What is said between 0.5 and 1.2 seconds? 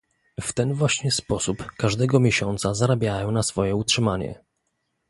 ten właśnie